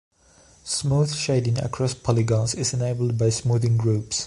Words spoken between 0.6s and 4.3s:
Smooth shading across polygons is enabled by smoothing groups.